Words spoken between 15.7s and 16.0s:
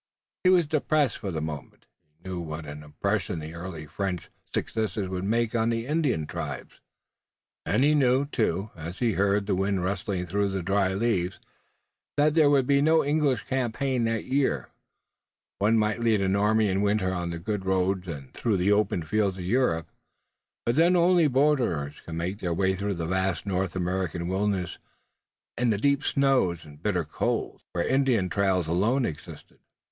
might